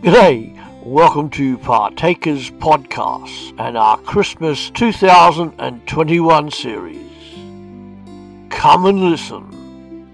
[0.00, 7.10] G'day, welcome to Partakers Podcast and our Christmas 2021 series.
[8.48, 10.06] Come and listen.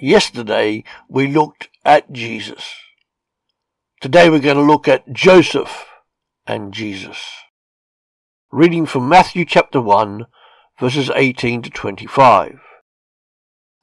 [0.00, 2.74] Yesterday we looked at Jesus.
[4.00, 5.84] Today we're going to look at Joseph
[6.46, 7.22] and Jesus.
[8.50, 10.24] Reading from Matthew chapter 1,
[10.80, 12.60] verses 18 to 25.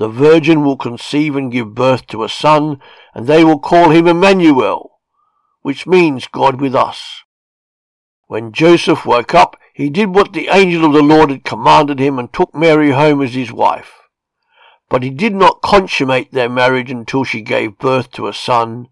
[0.00, 2.80] The virgin will conceive and give birth to a son,
[3.14, 4.92] and they will call him Emmanuel,
[5.60, 7.22] which means God with us.
[8.26, 12.18] When Joseph woke up, he did what the angel of the Lord had commanded him
[12.18, 13.92] and took Mary home as his wife.
[14.88, 18.88] But he did not consummate their marriage until she gave birth to a son,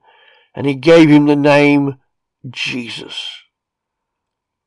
[0.55, 1.95] and he gave him the name
[2.51, 3.27] Jesus.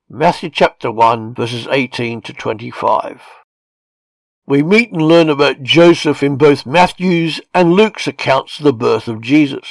[0.10, 3.22] Matthew chapter 1 verses 18 to 25.
[4.46, 9.08] We meet and learn about Joseph in both Matthew's and Luke's accounts of the birth
[9.08, 9.70] of Jesus.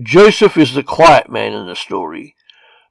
[0.00, 2.34] Joseph is the quiet man in the story,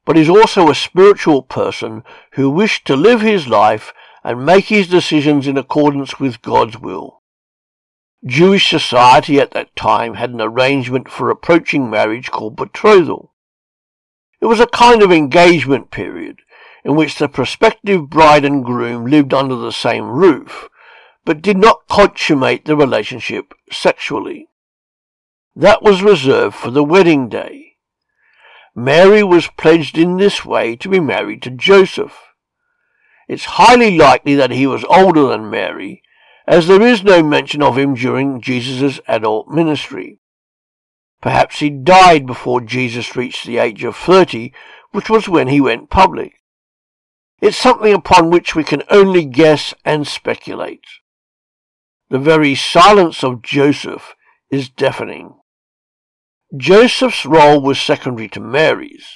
[0.05, 4.87] but is also a spiritual person who wished to live his life and make his
[4.87, 7.21] decisions in accordance with God's will.
[8.23, 13.33] Jewish society at that time had an arrangement for approaching marriage called betrothal.
[14.39, 16.41] It was a kind of engagement period
[16.83, 20.69] in which the prospective bride and groom lived under the same roof,
[21.25, 24.47] but did not consummate the relationship sexually.
[25.55, 27.75] That was reserved for the wedding day.
[28.73, 32.17] Mary was pledged in this way to be married to Joseph.
[33.27, 36.01] It's highly likely that he was older than Mary,
[36.47, 40.19] as there is no mention of him during Jesus' adult ministry.
[41.21, 44.53] Perhaps he died before Jesus reached the age of thirty,
[44.91, 46.40] which was when he went public.
[47.41, 50.85] It's something upon which we can only guess and speculate.
[52.11, 54.13] The very silence of Joseph
[54.51, 55.33] is deafening.
[56.55, 59.07] Joseph's role was secondary to Mary's.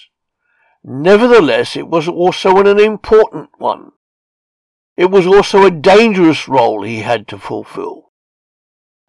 [0.84, 3.92] Nevertheless, it was also an important one.
[4.98, 8.12] It was also a dangerous role he had to fulfill.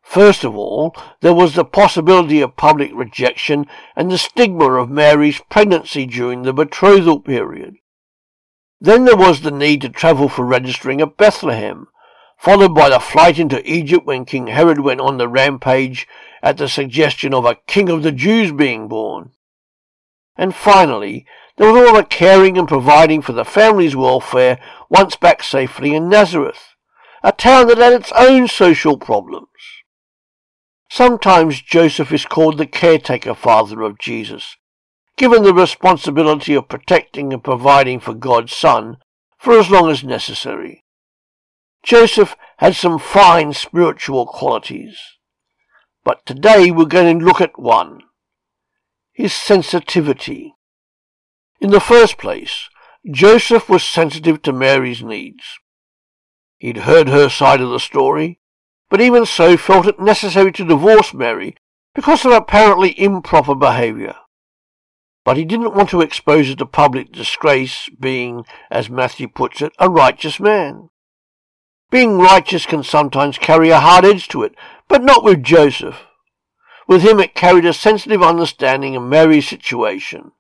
[0.03, 5.41] First of all, there was the possibility of public rejection and the stigma of Mary's
[5.49, 7.76] pregnancy during the betrothal period.
[8.81, 11.88] Then there was the need to travel for registering at Bethlehem,
[12.38, 16.06] followed by the flight into Egypt when King Herod went on the rampage
[16.42, 19.32] at the suggestion of a king of the Jews being born.
[20.37, 21.26] And finally,
[21.56, 24.60] there was all the caring and providing for the family's welfare
[24.91, 26.75] once back safely in Nazareth,
[27.22, 29.48] a town that had its own social problems.
[30.91, 34.56] Sometimes Joseph is called the caretaker father of Jesus,
[35.16, 38.99] given the responsibility of protecting and providing for God's Son
[39.38, 40.84] for as long as necessary.
[41.82, 44.99] Joseph had some fine spiritual qualities,
[46.05, 48.00] but today we're going to look at one
[49.12, 50.55] his sensitivity.
[51.59, 52.69] In the first place,
[53.10, 55.59] Joseph was sensitive to Mary's needs.
[56.59, 58.41] He'd heard her side of the story,
[58.91, 61.56] but even so felt it necessary to divorce Mary
[61.94, 64.16] because of apparently improper behaviour
[65.26, 69.73] but he didn't want to expose her to public disgrace, being, as Matthew puts it,
[69.76, 70.88] a righteous man.
[71.90, 74.55] Being righteous can sometimes carry a hard edge to it,
[74.87, 76.05] but not with Joseph.
[76.87, 80.31] With him it carried a sensitive understanding of Mary's situation.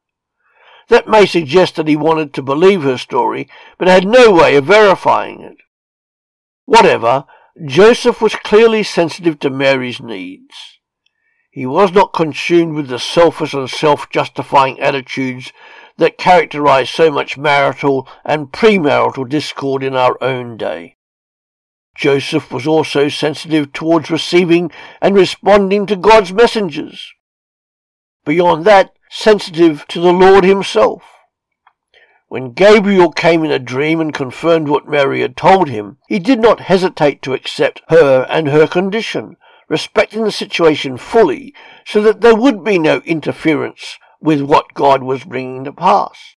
[0.86, 3.48] That may suggest that he wanted to believe her story,
[3.78, 5.56] but had no way of verifying it.
[6.64, 7.24] Whatever,
[7.66, 10.75] Joseph was clearly sensitive to Mary's needs.
[11.56, 15.54] He was not consumed with the selfish and self-justifying attitudes
[15.96, 20.96] that characterize so much marital and premarital discord in our own day.
[21.94, 24.70] Joseph was also sensitive towards receiving
[25.00, 27.14] and responding to God's messengers.
[28.26, 31.04] Beyond that, sensitive to the Lord himself.
[32.28, 36.38] When Gabriel came in a dream and confirmed what Mary had told him, he did
[36.38, 39.38] not hesitate to accept her and her condition,
[39.68, 41.54] respecting the situation fully
[41.84, 46.36] so that there would be no interference with what God was bringing to pass.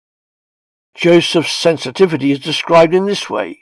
[0.94, 3.60] Joseph's sensitivity is described in this way.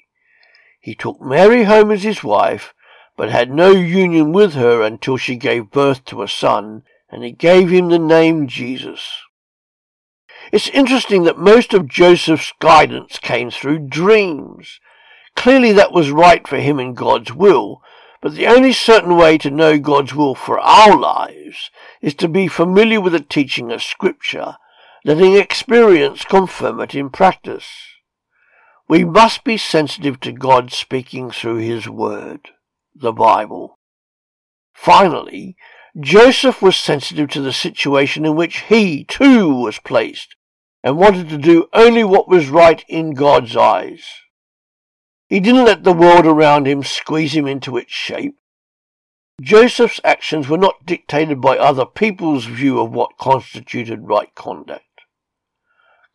[0.81, 2.75] He took Mary home as his wife,
[3.17, 7.33] but had no union with her until she gave birth to a son, and he
[7.33, 9.09] gave him the name Jesus.
[10.53, 14.79] It's interesting that most of Joseph's guidance came through dreams.
[15.35, 17.83] Clearly that was right for him in God's will,
[18.25, 22.49] but the only certain way to know God's will for our lives is to be
[22.49, 24.57] familiar with the teaching of Scripture,
[25.05, 27.69] letting experience confirm it in practice.
[28.89, 32.49] We must be sensitive to God speaking through His Word,
[32.95, 33.79] the Bible.
[34.73, 35.55] Finally,
[36.01, 40.35] Joseph was sensitive to the situation in which he, too, was placed,
[40.83, 44.03] and wanted to do only what was right in God's eyes.
[45.35, 48.37] He didn't let the world around him squeeze him into its shape.
[49.41, 55.01] Joseph's actions were not dictated by other people's view of what constituted right conduct.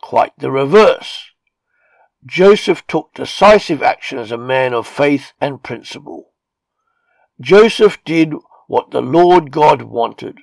[0.01, 1.31] Quite the reverse.
[2.25, 6.31] Joseph took decisive action as a man of faith and principle.
[7.41, 8.31] Joseph did
[8.67, 10.37] what the Lord God wanted.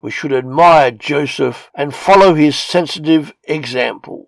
[0.00, 4.26] We should admire Joseph and follow his sensitive example,